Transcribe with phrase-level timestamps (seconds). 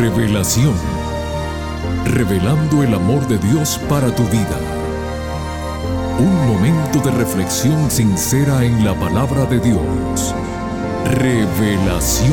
[0.00, 0.72] Revelación.
[2.06, 4.58] Revelando el amor de Dios para tu vida.
[6.18, 10.34] Un momento de reflexión sincera en la palabra de Dios.
[11.04, 12.32] Revelación.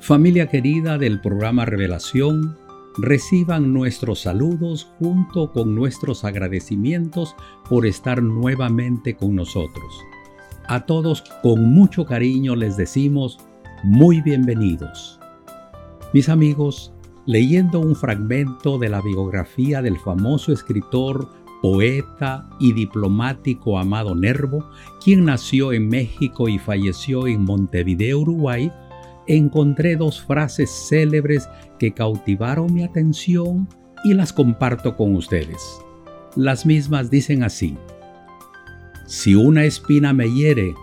[0.00, 2.56] Familia querida del programa Revelación,
[2.96, 7.34] reciban nuestros saludos junto con nuestros agradecimientos
[7.68, 10.00] por estar nuevamente con nosotros.
[10.66, 13.38] A todos con mucho cariño les decimos
[13.82, 15.20] muy bienvenidos.
[16.12, 16.92] Mis amigos,
[17.26, 21.28] leyendo un fragmento de la biografía del famoso escritor,
[21.60, 24.68] poeta y diplomático Amado Nervo,
[25.02, 28.70] quien nació en México y falleció en Montevideo, Uruguay,
[29.26, 33.68] encontré dos frases célebres que cautivaron mi atención
[34.04, 35.60] y las comparto con ustedes.
[36.36, 37.76] Las mismas dicen así,
[39.06, 40.74] si una espina me hiere,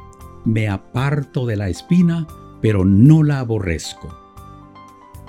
[0.45, 2.27] me aparto de la espina,
[2.61, 4.17] pero no la aborrezco.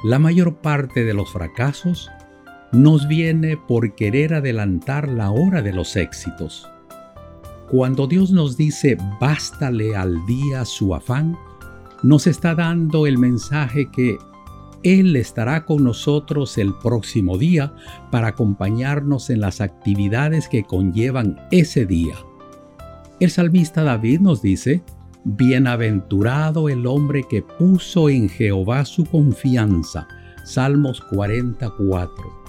[0.05, 2.11] La mayor parte de los fracasos
[2.73, 6.69] nos viene por querer adelantar la hora de los éxitos.
[7.71, 11.39] Cuando Dios nos dice bástale al día su afán,
[12.03, 14.19] nos está dando el mensaje que
[14.83, 17.75] Él estará con nosotros el próximo día
[18.11, 22.15] para acompañarnos en las actividades que conllevan ese día.
[23.21, 24.83] El salmista David nos dice,
[25.25, 30.09] Bienaventurado el hombre que puso en Jehová su confianza.
[30.45, 32.43] Salmos 44.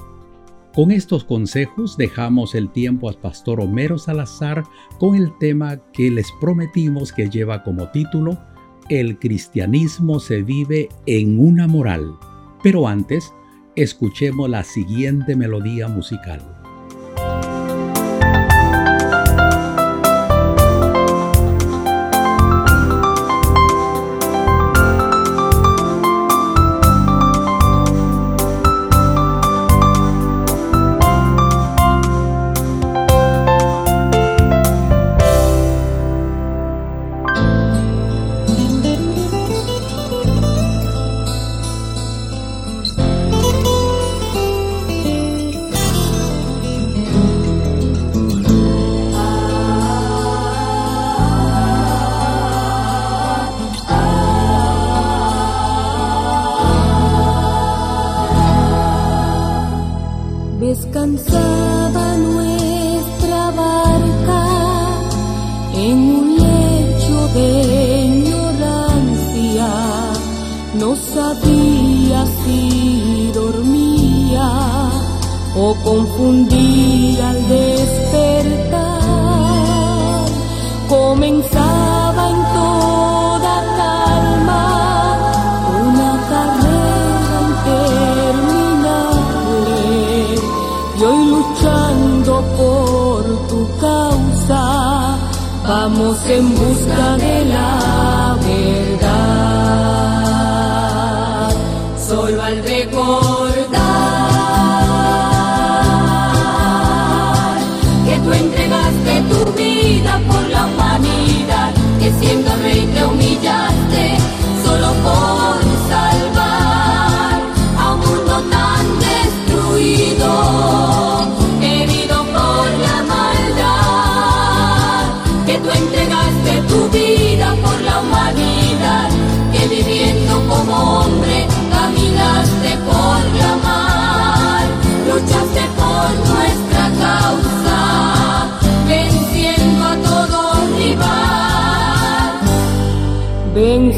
[0.73, 4.63] Con estos consejos dejamos el tiempo al pastor Homero Salazar
[4.99, 8.39] con el tema que les prometimos que lleva como título
[8.89, 12.15] el cristianismo se vive en una moral.
[12.61, 13.33] Pero antes,
[13.75, 16.62] escuchemos la siguiente melodía musical.
[76.23, 79.01] Confundía al despertar.
[80.87, 84.63] Comenzaba en toda calma
[85.81, 87.99] una carrera interminable
[90.97, 94.63] y hoy luchando por tu causa
[95.67, 99.13] vamos en busca de la verdad.
[102.07, 103.42] Solo al recordar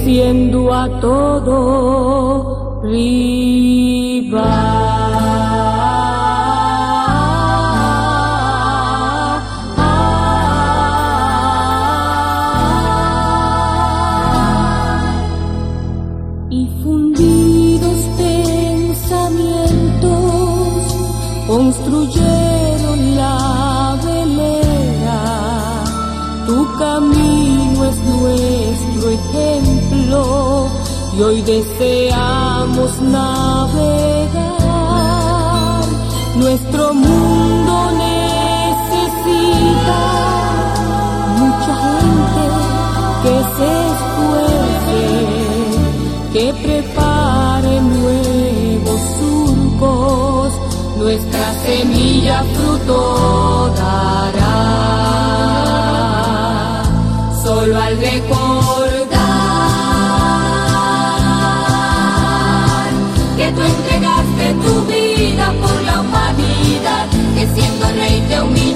[0.05, 4.84] venciendo a todo rival.
[31.17, 34.35] Y hoy deseamos navegar.
[36.35, 40.01] Nuestro mundo necesita
[41.39, 42.43] mucha gente
[43.23, 45.03] que se esfuerce,
[46.33, 50.53] que prepare nuevos surcos
[50.97, 52.97] nuestra semilla fruto
[53.77, 54.55] dará.
[57.43, 58.54] Solo al recordar
[63.37, 67.05] que tú entregaste tu vida por la humanidad,
[67.35, 68.74] que siendo rey te humillaste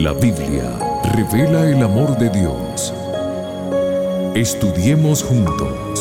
[0.00, 0.78] La Biblia
[1.14, 2.90] revela el amor de Dios.
[4.34, 6.00] Estudiemos juntos.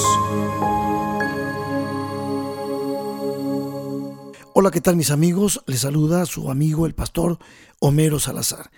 [4.53, 5.61] Hola, ¿qué tal mis amigos?
[5.65, 7.39] Les saluda su amigo el pastor
[7.81, 8.71] Homero Salazar.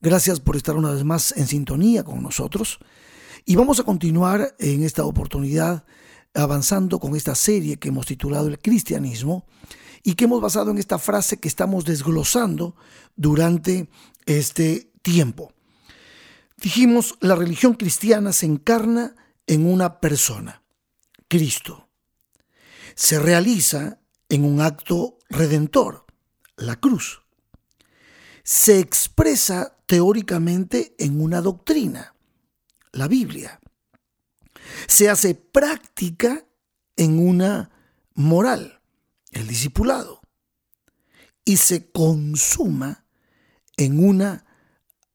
[0.00, 2.80] Gracias por estar una vez más en sintonía con nosotros.
[3.44, 5.84] Y vamos a continuar en esta oportunidad
[6.34, 9.46] avanzando con esta serie que hemos titulado El cristianismo
[10.02, 12.76] y que hemos basado en esta frase que estamos desglosando
[13.16, 13.88] durante
[14.26, 15.52] este tiempo.
[16.56, 19.16] Dijimos, la religión cristiana se encarna
[19.46, 20.62] en una persona,
[21.28, 21.88] Cristo.
[22.94, 26.06] Se realiza en un acto redentor,
[26.56, 27.22] la cruz.
[28.42, 32.14] Se expresa teóricamente en una doctrina,
[32.92, 33.60] la Biblia.
[34.86, 36.46] Se hace práctica
[36.96, 37.70] en una
[38.14, 38.80] moral,
[39.32, 40.20] el discipulado.
[41.44, 43.03] Y se consuma
[43.76, 44.44] en una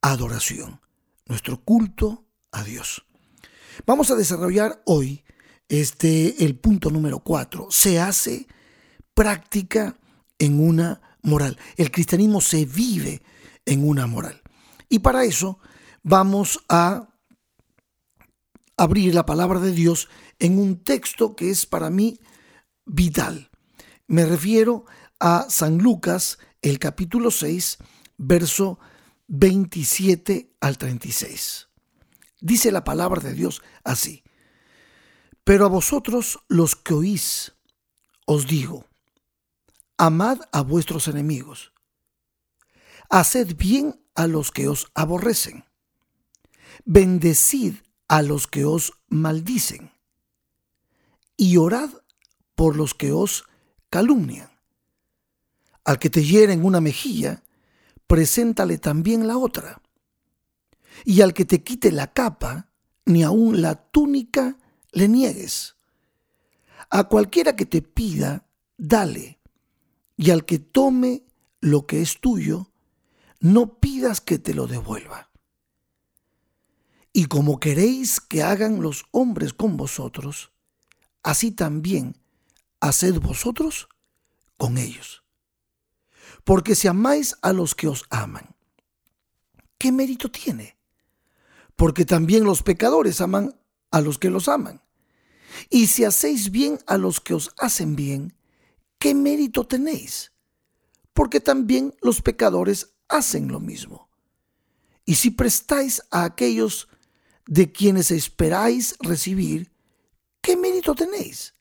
[0.02, 0.82] adoración,
[1.26, 3.06] nuestro culto a Dios.
[3.86, 5.24] Vamos a desarrollar hoy
[5.68, 7.68] este el punto número cuatro.
[7.70, 8.48] Se hace
[9.14, 9.98] práctica
[10.38, 11.58] en una moral.
[11.78, 13.22] El cristianismo se vive
[13.66, 14.42] en una moral.
[14.90, 15.60] Y para eso
[16.02, 17.10] vamos a
[18.78, 20.10] abrir la palabra de Dios
[20.40, 22.20] en un texto que es para mí
[22.86, 23.52] vital.
[24.08, 24.86] Me refiero
[25.20, 27.78] a San Lucas, el capítulo 6,
[28.20, 28.78] verso
[29.28, 31.70] 27 al 36.
[32.42, 34.24] Dice la palabra de Dios así.
[35.44, 37.54] Pero a vosotros los que oís,
[38.26, 38.86] os digo,
[39.98, 41.74] amad a vuestros enemigos,
[43.10, 45.66] haced bien a los que os aborrecen,
[46.86, 47.76] bendecid
[48.08, 49.92] a los que os maldicen,
[51.36, 51.90] y orad
[52.54, 53.46] por los que os
[53.90, 54.52] calumnian.
[55.84, 57.44] Al que te hieren una mejilla,
[58.10, 59.84] preséntale también la otra.
[61.06, 62.72] Y al que te quite la capa,
[63.06, 64.58] ni aun la túnica
[64.92, 65.76] le niegues.
[66.90, 68.48] A cualquiera que te pida,
[68.78, 69.40] dale.
[70.18, 71.22] Y al que tome
[71.62, 72.72] lo que es tuyo,
[73.40, 75.30] no pidas que te lo devuelva.
[77.14, 80.52] Y como queréis que hagan los hombres con vosotros,
[81.22, 82.18] así también
[82.80, 83.88] haced vosotros
[84.58, 85.24] con ellos.
[86.50, 88.56] Porque si amáis a los que os aman,
[89.78, 90.80] ¿qué mérito tiene?
[91.76, 94.82] Porque también los pecadores aman a los que los aman.
[95.70, 98.36] Y si hacéis bien a los que os hacen bien,
[98.98, 100.32] ¿qué mérito tenéis?
[101.14, 104.10] Porque también los pecadores hacen lo mismo.
[105.06, 106.90] Y si prestáis a aquellos
[107.46, 109.72] de quienes esperáis recibir,
[110.42, 111.54] ¿qué mérito tenéis?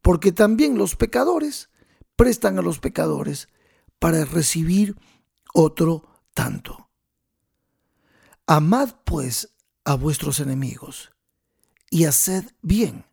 [0.00, 1.68] Porque también los pecadores
[2.16, 3.48] prestan a los pecadores
[3.98, 4.96] para recibir
[5.52, 6.02] otro
[6.34, 6.90] tanto.
[8.46, 11.10] Amad pues a vuestros enemigos
[11.90, 13.04] y haced bien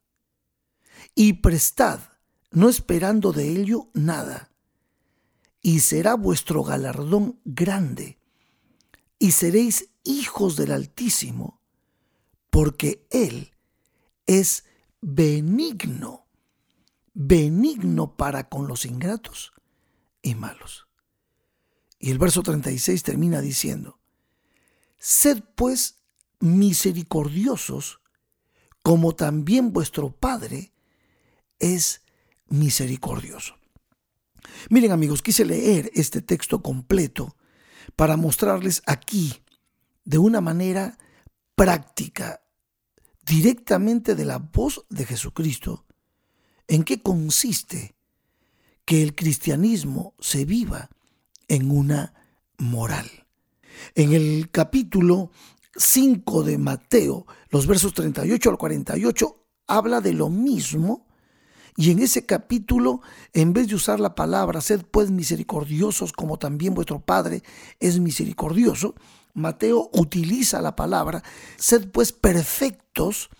[1.16, 2.00] y prestad,
[2.52, 4.52] no esperando de ello nada,
[5.62, 8.20] y será vuestro galardón grande,
[9.20, 11.62] y seréis hijos del Altísimo,
[12.50, 13.52] porque Él
[14.26, 14.66] es
[15.02, 16.28] benigno,
[17.14, 19.54] benigno para con los ingratos
[20.24, 20.88] y malos.
[22.00, 24.00] Y el verso 36 termina diciendo,
[24.98, 26.00] Sed pues
[26.40, 28.00] misericordiosos,
[28.82, 30.74] como también vuestro Padre
[31.60, 32.02] es
[32.48, 33.56] misericordioso.
[34.70, 37.36] Miren amigos, quise leer este texto completo
[37.96, 39.42] para mostrarles aquí,
[40.06, 40.98] de una manera
[41.56, 42.42] práctica,
[43.26, 45.86] directamente de la voz de Jesucristo,
[46.68, 47.93] en qué consiste
[48.86, 50.90] que el cristianismo se viva
[51.48, 52.14] en una
[52.58, 53.10] moral.
[53.96, 55.32] En el capítulo
[55.76, 61.08] 5 de Mateo, los versos 38 al 48, habla de lo mismo.
[61.76, 63.02] Y en ese capítulo,
[63.34, 67.42] en vez de usar la palabra, sed pues misericordiosos como también vuestro Padre
[67.80, 68.94] es misericordioso,
[69.34, 71.24] Mateo utiliza la palabra,
[71.58, 73.32] sed pues perfectos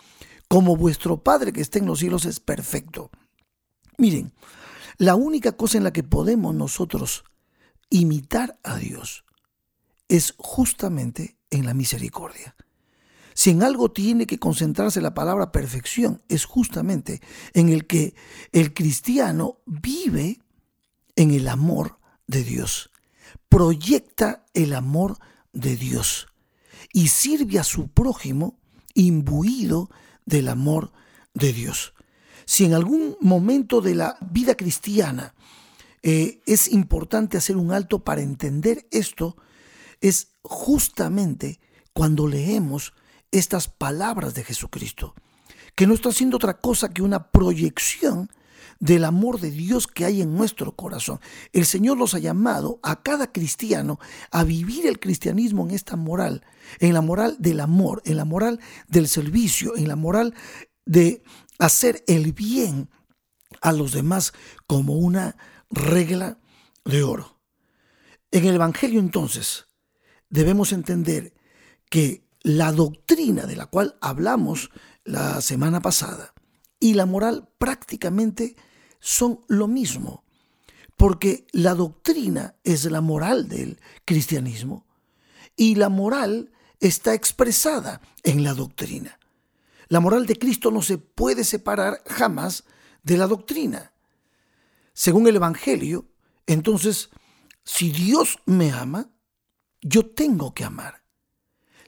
[0.48, 3.10] como vuestro Padre que está en los cielos es perfecto.
[3.96, 4.32] Miren,
[4.96, 7.24] la única cosa en la que podemos nosotros
[7.90, 9.24] imitar a Dios
[10.08, 12.56] es justamente en la misericordia.
[13.34, 17.20] Si en algo tiene que concentrarse la palabra perfección, es justamente
[17.52, 18.14] en el que
[18.52, 20.40] el cristiano vive
[21.16, 22.90] en el amor de Dios,
[23.48, 25.18] proyecta el amor
[25.52, 26.28] de Dios
[26.92, 28.60] y sirve a su prójimo
[28.94, 29.90] imbuido
[30.24, 30.92] del amor
[31.34, 31.92] de Dios.
[32.46, 35.34] Si en algún momento de la vida cristiana
[36.02, 39.36] eh, es importante hacer un alto para entender esto,
[40.00, 41.60] es justamente
[41.92, 42.92] cuando leemos
[43.30, 45.14] estas palabras de Jesucristo,
[45.74, 48.30] que no está haciendo otra cosa que una proyección
[48.80, 51.20] del amor de Dios que hay en nuestro corazón.
[51.52, 53.98] El Señor nos ha llamado a cada cristiano
[54.30, 56.44] a vivir el cristianismo en esta moral,
[56.80, 60.34] en la moral del amor, en la moral del servicio, en la moral
[60.86, 61.22] de
[61.58, 62.90] hacer el bien
[63.60, 64.32] a los demás
[64.66, 65.36] como una
[65.70, 66.38] regla
[66.84, 67.40] de oro.
[68.30, 69.68] En el Evangelio entonces
[70.28, 71.34] debemos entender
[71.88, 74.70] que la doctrina de la cual hablamos
[75.04, 76.34] la semana pasada
[76.80, 78.56] y la moral prácticamente
[79.00, 80.24] son lo mismo,
[80.96, 84.86] porque la doctrina es la moral del cristianismo
[85.56, 89.18] y la moral está expresada en la doctrina.
[89.88, 92.64] La moral de Cristo no se puede separar jamás
[93.02, 93.92] de la doctrina.
[94.92, 96.08] Según el Evangelio,
[96.46, 97.10] entonces,
[97.64, 99.10] si Dios me ama,
[99.80, 101.04] yo tengo que amar.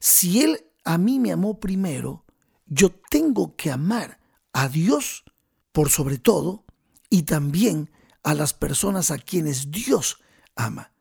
[0.01, 2.25] Si Él a mí me amó primero,
[2.67, 4.21] yo tengo que amar
[4.53, 5.25] a Dios
[5.73, 6.65] por sobre todo
[7.11, 7.91] y también
[8.23, 10.21] a las personas a quienes Dios
[10.55, 10.93] ama.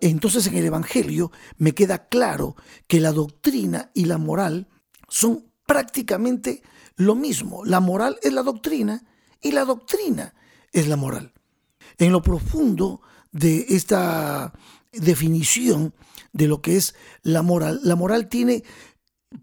[0.00, 2.56] Entonces en el Evangelio me queda claro
[2.86, 4.68] que la doctrina y la moral
[5.08, 6.62] son prácticamente
[6.96, 7.62] lo mismo.
[7.66, 9.04] La moral es la doctrina
[9.42, 10.34] y la doctrina
[10.72, 11.34] es la moral.
[11.98, 14.54] En lo profundo de esta
[14.92, 15.94] definición
[16.32, 17.80] de lo que es la moral.
[17.84, 18.64] La moral tiene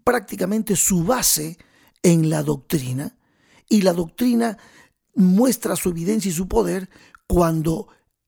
[0.02, 1.58] prácticamente su base
[2.02, 3.16] en la doctrina
[3.68, 4.58] y la doctrina
[5.14, 6.90] muestra su evidencia y su poder
[7.28, 7.86] cuando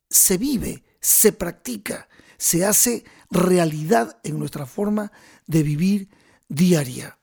[0.09, 5.11] se vive, se practica, se hace realidad en nuestra forma
[5.49, 6.09] de vivir
[6.49, 7.18] diaria.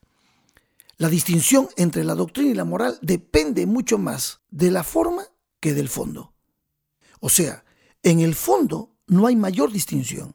[0.98, 5.24] La distinción entre la doctrina y la moral depende mucho más de la forma
[5.60, 6.32] que del fondo.
[7.20, 7.64] O sea,
[8.02, 10.34] en el fondo no hay mayor distinción.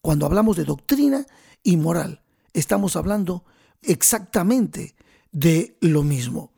[0.00, 1.26] Cuando hablamos de doctrina
[1.64, 3.44] y moral, estamos hablando
[3.82, 4.94] exactamente
[5.32, 6.52] de lo mismo.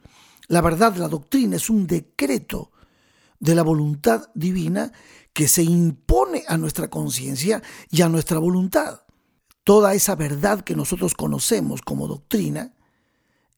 [0.46, 2.72] La verdad, la doctrina es un decreto
[3.40, 4.92] de la voluntad divina
[5.32, 9.02] que se impone a nuestra conciencia y a nuestra voluntad.
[9.64, 12.74] Toda esa verdad que nosotros conocemos como doctrina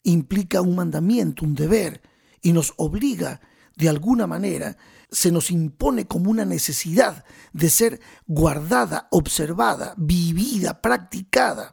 [0.03, 2.03] implica un mandamiento, un deber,
[2.43, 3.41] y nos obliga
[3.77, 4.77] de alguna manera
[5.11, 11.73] se nos impone como una necesidad de ser guardada, observada, vivida, practicada,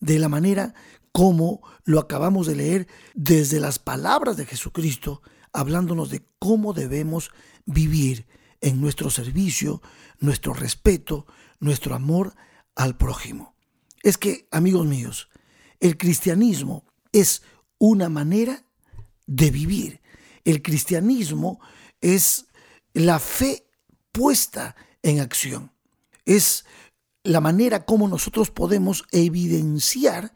[0.00, 0.74] de la manera
[1.12, 5.22] como lo acabamos de leer desde las palabras de Jesucristo,
[5.52, 7.30] hablándonos de cómo debemos
[7.66, 8.26] vivir
[8.60, 9.82] en nuestro servicio,
[10.20, 11.26] nuestro respeto,
[11.58, 12.34] nuestro amor
[12.76, 13.56] al prójimo.
[14.02, 15.28] Es que, amigos míos,
[15.80, 17.42] el cristianismo es
[17.80, 18.64] una manera
[19.26, 20.00] de vivir.
[20.44, 21.58] El cristianismo
[22.00, 22.46] es
[22.92, 23.66] la fe
[24.12, 25.72] puesta en acción.
[26.24, 26.64] Es
[27.24, 30.32] la manera como nosotros podemos evidenciar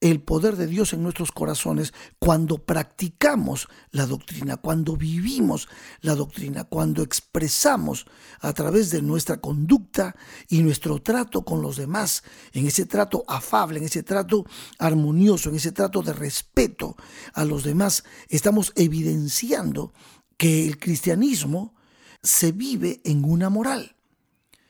[0.00, 5.68] el poder de Dios en nuestros corazones cuando practicamos la doctrina, cuando vivimos
[6.00, 8.06] la doctrina, cuando expresamos
[8.40, 10.14] a través de nuestra conducta
[10.48, 12.22] y nuestro trato con los demás,
[12.52, 14.44] en ese trato afable, en ese trato
[14.78, 16.96] armonioso, en ese trato de respeto
[17.32, 19.94] a los demás, estamos evidenciando
[20.36, 21.74] que el cristianismo
[22.22, 23.96] se vive en una moral.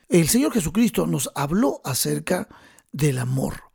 [0.07, 2.47] El Señor Jesucristo nos habló acerca
[2.93, 3.66] del amor.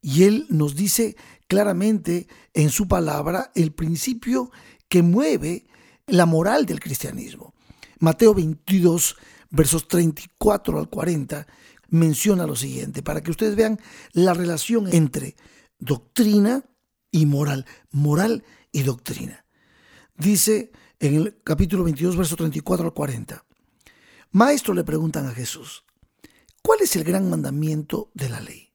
[0.00, 1.16] Y Él nos dice
[1.48, 4.50] claramente en su palabra el principio
[4.88, 5.66] que mueve
[6.06, 7.54] la moral del cristianismo.
[7.98, 9.16] Mateo 22,
[9.50, 11.46] versos 34 al 40,
[11.88, 13.80] menciona lo siguiente, para que ustedes vean
[14.12, 15.36] la relación entre
[15.78, 16.64] doctrina
[17.10, 19.44] y moral, moral y doctrina.
[20.16, 23.44] Dice en el capítulo 22, versos 34 al 40,
[24.32, 25.84] Maestro le preguntan a Jesús,
[26.62, 28.67] ¿cuál es el gran mandamiento de la ley?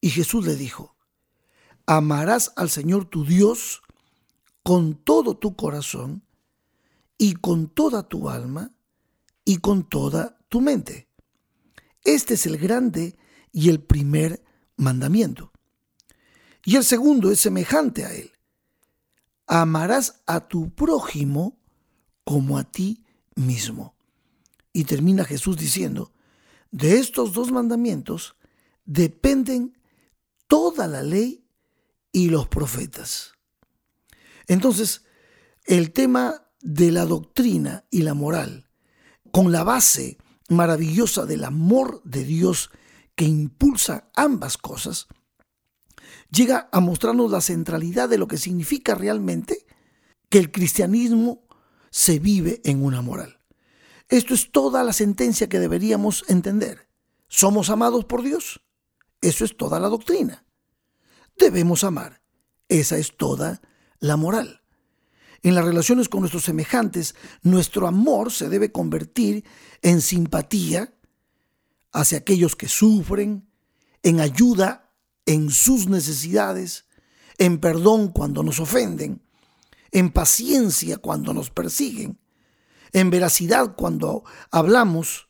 [0.00, 0.96] Y Jesús le dijo,
[1.86, 3.82] amarás al Señor tu Dios
[4.62, 6.24] con todo tu corazón
[7.18, 8.72] y con toda tu alma
[9.44, 11.08] y con toda tu mente.
[12.04, 13.16] Este es el grande
[13.52, 14.42] y el primer
[14.76, 15.52] mandamiento.
[16.64, 18.32] Y el segundo es semejante a él.
[19.46, 21.58] Amarás a tu prójimo
[22.24, 23.04] como a ti
[23.34, 23.96] mismo.
[24.72, 26.12] Y termina Jesús diciendo,
[26.70, 28.36] de estos dos mandamientos
[28.84, 29.76] dependen
[30.50, 31.46] toda la ley
[32.10, 33.34] y los profetas.
[34.48, 35.04] Entonces,
[35.64, 38.68] el tema de la doctrina y la moral,
[39.30, 42.72] con la base maravillosa del amor de Dios
[43.14, 45.06] que impulsa ambas cosas,
[46.32, 49.66] llega a mostrarnos la centralidad de lo que significa realmente
[50.30, 51.46] que el cristianismo
[51.90, 53.38] se vive en una moral.
[54.08, 56.88] Esto es toda la sentencia que deberíamos entender.
[57.28, 58.60] ¿Somos amados por Dios?
[59.20, 60.44] Eso es toda la doctrina.
[61.36, 62.20] Debemos amar.
[62.68, 63.60] Esa es toda
[63.98, 64.62] la moral.
[65.42, 69.44] En las relaciones con nuestros semejantes, nuestro amor se debe convertir
[69.82, 70.94] en simpatía
[71.92, 73.48] hacia aquellos que sufren,
[74.02, 74.92] en ayuda
[75.26, 76.86] en sus necesidades,
[77.38, 79.22] en perdón cuando nos ofenden,
[79.92, 82.20] en paciencia cuando nos persiguen,
[82.92, 85.28] en veracidad cuando hablamos,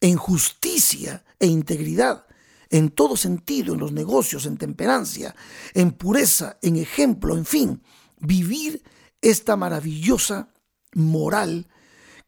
[0.00, 2.26] en justicia e integridad
[2.74, 5.36] en todo sentido, en los negocios, en temperancia,
[5.74, 7.80] en pureza, en ejemplo, en fin,
[8.18, 8.82] vivir
[9.22, 10.48] esta maravillosa
[10.92, 11.68] moral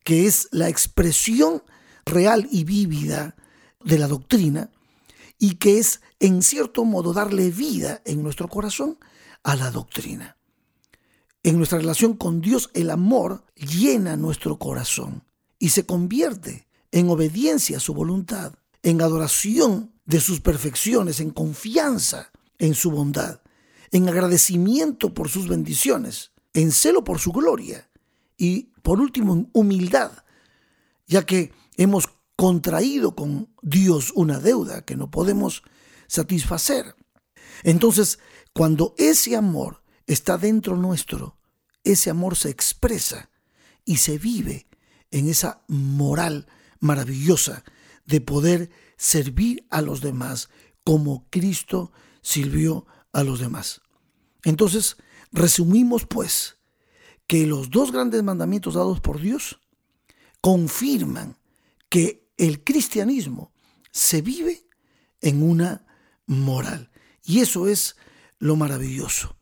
[0.05, 1.65] que es la expresión
[2.05, 3.35] real y vívida
[3.83, 4.71] de la doctrina
[5.37, 9.01] y que es en cierto modo darle vida en nuestro corazón
[9.43, 10.37] a la doctrina.
[11.43, 15.25] En nuestra relación con Dios el amor llena nuestro corazón
[15.59, 18.55] y se convierte en obediencia a su voluntad,
[18.85, 23.41] en adoración de sus perfecciones, en confianza en su bondad,
[23.91, 27.91] en agradecimiento por sus bendiciones, en celo por su gloria
[28.37, 30.13] y por último en humildad,
[31.07, 35.63] ya que hemos contraído con Dios una deuda que no podemos
[36.07, 36.95] satisfacer.
[37.63, 38.19] Entonces,
[38.53, 41.39] cuando ese amor está dentro nuestro,
[41.85, 43.31] ese amor se expresa
[43.85, 44.67] y se vive
[45.11, 46.47] en esa moral
[46.81, 47.65] maravillosa
[48.07, 50.49] de poder servir a los demás
[50.85, 51.93] como Cristo
[52.23, 53.83] sirvió a los demás.
[54.45, 54.97] Entonces,
[55.33, 56.59] resumimos pues
[57.27, 59.61] que los dos grandes mandamientos dados por Dios
[60.41, 61.39] confirman
[61.89, 63.53] que el cristianismo
[63.91, 64.67] se vive
[65.21, 65.87] en una
[66.27, 66.91] moral.
[67.25, 67.97] Y eso es
[68.39, 69.37] lo maravilloso.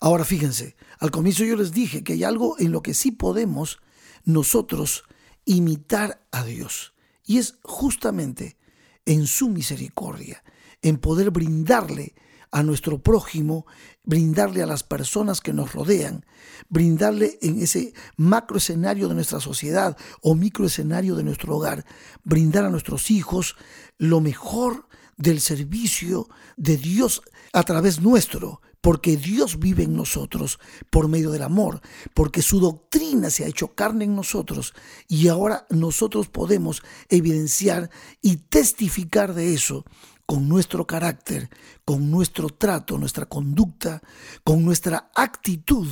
[0.00, 3.78] Ahora fíjense, al comienzo yo les dije que hay algo en lo que sí podemos
[4.24, 5.04] nosotros
[5.44, 6.92] imitar a Dios.
[7.24, 8.56] Y es justamente
[9.04, 10.42] en su misericordia,
[10.82, 12.14] en poder brindarle
[12.52, 13.66] a nuestro prójimo,
[14.04, 16.26] brindarle a las personas que nos rodean,
[16.68, 21.86] brindarle en ese macro escenario de nuestra sociedad o micro escenario de nuestro hogar,
[22.22, 23.56] brindar a nuestros hijos
[23.96, 27.22] lo mejor del servicio de Dios
[27.54, 30.58] a través nuestro, porque Dios vive en nosotros
[30.90, 31.80] por medio del amor,
[32.12, 34.74] porque su doctrina se ha hecho carne en nosotros
[35.08, 37.90] y ahora nosotros podemos evidenciar
[38.20, 39.84] y testificar de eso
[40.26, 41.48] con nuestro carácter,
[41.84, 44.02] con nuestro trato, nuestra conducta,
[44.44, 45.88] con nuestra actitud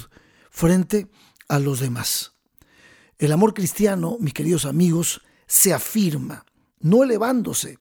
[0.51, 1.11] frente
[1.49, 2.33] a los demás.
[3.19, 6.45] El amor cristiano, mis queridos amigos, se afirma,
[6.81, 7.79] no elevándose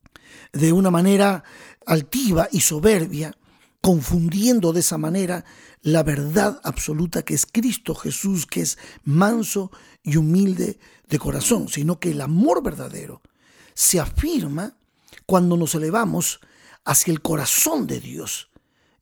[0.54, 1.44] de una manera
[1.86, 3.34] altiva y soberbia,
[3.82, 5.46] confundiendo de esa manera
[5.82, 9.72] la verdad absoluta que es Cristo Jesús, que es manso
[10.04, 13.22] y humilde de corazón, sino que el amor verdadero
[13.74, 14.76] se afirma
[15.26, 16.40] cuando nos elevamos
[16.84, 18.50] hacia el corazón de Dios.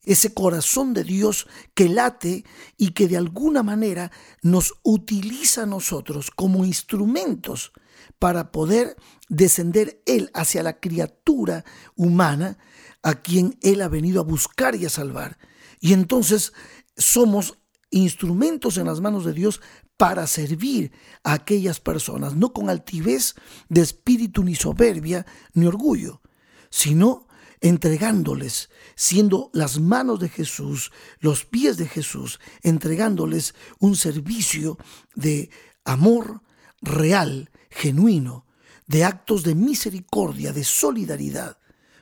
[0.03, 2.45] Ese corazón de Dios que late
[2.77, 4.11] y que de alguna manera
[4.41, 7.73] nos utiliza a nosotros como instrumentos
[8.19, 8.95] para poder
[9.29, 12.57] descender Él hacia la criatura humana
[13.03, 15.38] a quien Él ha venido a buscar y a salvar.
[15.79, 16.53] Y entonces
[16.95, 17.57] somos
[17.89, 19.62] instrumentos en las manos de Dios
[19.97, 20.91] para servir
[21.23, 23.36] a aquellas personas, no con altivez
[23.69, 26.21] de espíritu ni soberbia ni orgullo,
[26.69, 27.27] sino
[27.62, 34.77] entregándoles, siendo las manos de Jesús, los pies de Jesús, entregándoles un servicio
[35.15, 35.49] de
[35.83, 36.43] amor
[36.81, 38.45] real, genuino,
[38.88, 41.58] de actos de misericordia, de solidaridad.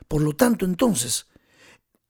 [0.08, 1.26] Por lo tanto, entonces,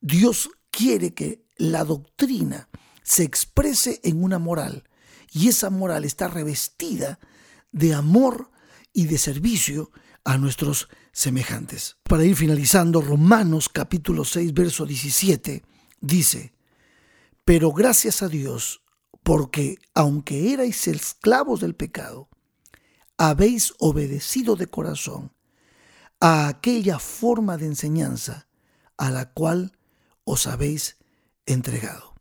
[0.00, 2.68] Dios quiere que la doctrina
[3.02, 4.84] se exprese en una moral
[5.32, 7.18] y esa moral está revestida
[7.72, 8.50] de amor
[8.92, 9.90] y de servicio
[10.24, 11.96] a nuestros semejantes.
[12.02, 15.62] Para ir finalizando, Romanos capítulo 6, verso 17
[16.00, 16.52] dice,
[17.44, 18.82] pero gracias a Dios,
[19.22, 22.28] porque aunque erais esclavos del pecado,
[23.18, 25.32] habéis obedecido de corazón
[26.20, 28.48] a aquella forma de enseñanza
[28.96, 29.72] a la cual
[30.24, 30.96] os habéis
[31.46, 32.14] entregado.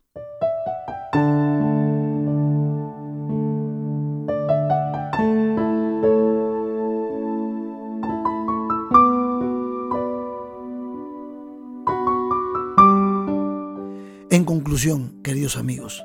[14.30, 16.04] En conclusión, queridos amigos,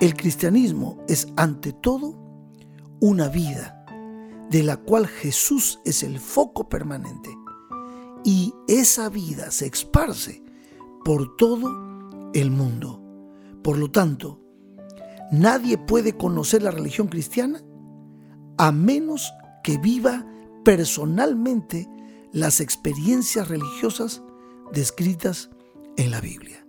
[0.00, 2.14] el cristianismo es ante todo
[3.00, 3.73] una vida
[4.50, 7.36] de la cual Jesús es el foco permanente
[8.24, 10.42] y esa vida se esparce
[11.04, 11.70] por todo
[12.32, 13.00] el mundo.
[13.62, 14.40] Por lo tanto,
[15.30, 17.62] nadie puede conocer la religión cristiana
[18.56, 20.26] a menos que viva
[20.64, 21.88] personalmente
[22.32, 24.22] las experiencias religiosas
[24.72, 25.50] descritas
[25.96, 26.66] en la Biblia.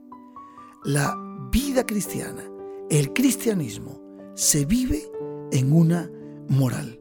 [0.84, 1.16] La
[1.52, 2.44] vida cristiana,
[2.90, 4.02] el cristianismo,
[4.36, 5.04] se vive
[5.52, 6.10] en una
[6.50, 7.00] moral.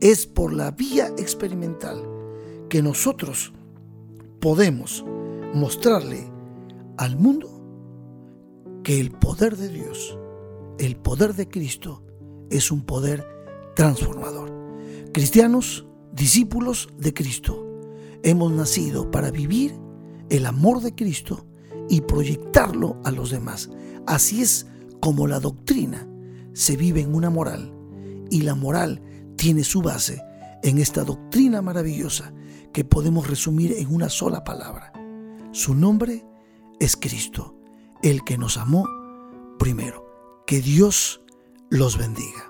[0.00, 2.02] Es por la vía experimental
[2.70, 3.52] que nosotros
[4.40, 5.04] podemos
[5.52, 6.30] mostrarle
[6.96, 7.60] al mundo
[8.82, 10.18] que el poder de Dios,
[10.78, 12.02] el poder de Cristo,
[12.48, 13.26] es un poder
[13.76, 14.50] transformador.
[15.12, 17.66] Cristianos, discípulos de Cristo,
[18.22, 19.74] hemos nacido para vivir
[20.30, 21.44] el amor de Cristo
[21.90, 23.68] y proyectarlo a los demás.
[24.06, 24.66] Así es
[25.00, 26.08] como la doctrina
[26.54, 27.74] se vive en una moral
[28.30, 29.02] y la moral
[29.40, 30.22] tiene su base
[30.62, 32.30] en esta doctrina maravillosa
[32.74, 34.92] que podemos resumir en una sola palabra.
[35.50, 36.26] Su nombre
[36.78, 37.56] es Cristo,
[38.02, 38.86] el que nos amó
[39.58, 40.44] primero.
[40.46, 41.22] Que Dios
[41.70, 42.49] los bendiga.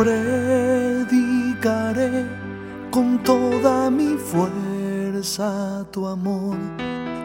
[0.00, 1.04] Predicaré
[2.90, 6.56] con toda mi fuerza tu amor.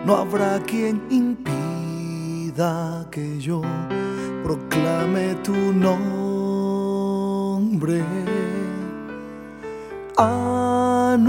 [0.06, 3.62] No habrá quien impida que yo
[4.44, 6.04] proclame tu nombre.
[10.18, 11.24] Anunciaré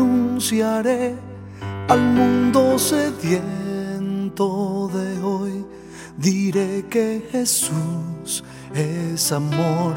[1.87, 3.71] al mundo sediento
[4.93, 5.65] de hoy.
[6.19, 8.43] Diré que Jesús
[8.75, 9.95] es amor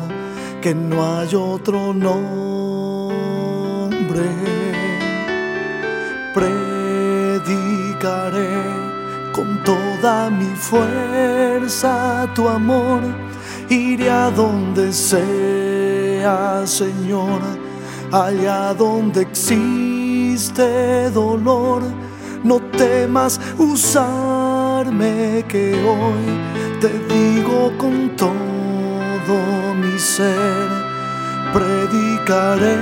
[0.62, 2.20] que no hay otro nombre.
[6.34, 7.40] Predicaré
[9.34, 13.02] con toda mi fuerza tu amor.
[13.70, 17.42] Iré a donde sea, Señor,
[18.12, 21.84] allá donde existe dolor.
[22.44, 28.49] No temas usarme que hoy te digo con todo
[29.30, 30.68] todo mi ser
[31.54, 32.78] predicaré,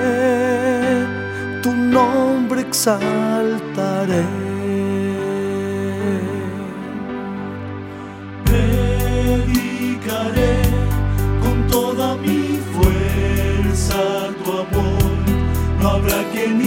[1.61, 4.23] tu nombre exaltaré.
[8.45, 10.55] Predicaré
[11.43, 14.01] con toda mi fuerza
[14.43, 15.11] tu amor,
[15.81, 16.66] no habrá quien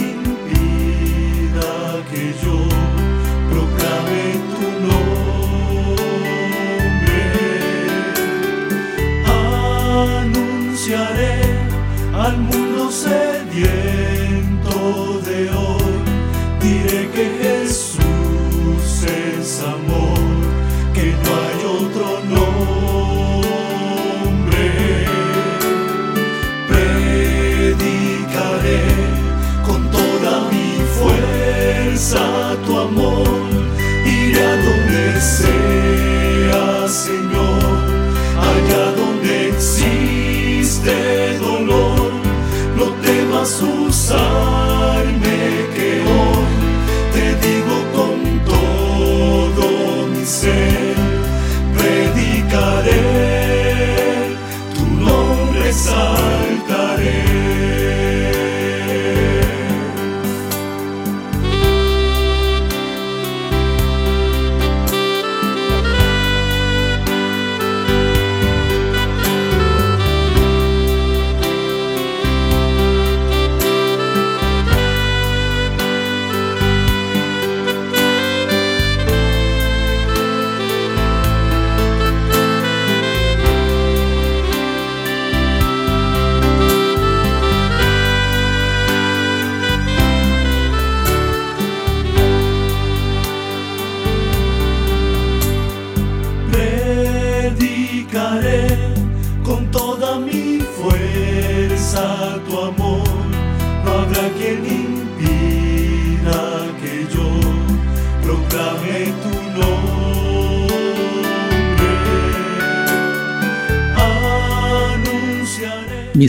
[13.51, 15.93] viento de hoy,
[16.61, 17.50] diré que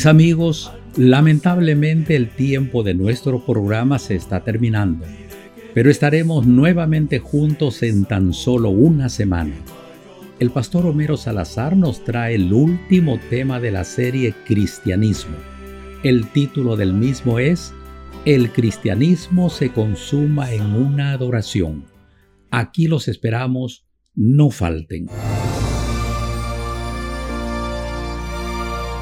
[0.07, 5.07] Amigos, lamentablemente el tiempo de nuestro programa se está terminando,
[5.75, 9.55] pero estaremos nuevamente juntos en tan solo una semana.
[10.41, 15.37] El pastor Homero Salazar nos trae el último tema de la serie Cristianismo.
[16.03, 17.73] El título del mismo es
[18.25, 21.85] El cristianismo se consuma en una adoración.
[22.51, 25.07] Aquí los esperamos, no falten.